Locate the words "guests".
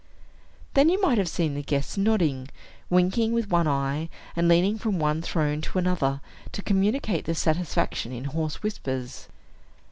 1.61-1.95